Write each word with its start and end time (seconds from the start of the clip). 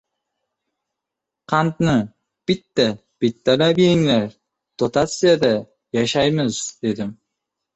—Qandni 1.53 1.93
bitta-bittalab 2.51 3.83
yenglar, 3.85 4.27
dotatsiyada 4.83 5.53
yashaymiz,— 5.99 6.63
dedim. 6.89 7.17